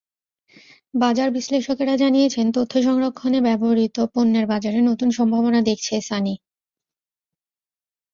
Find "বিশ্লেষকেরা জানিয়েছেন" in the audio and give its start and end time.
1.31-2.45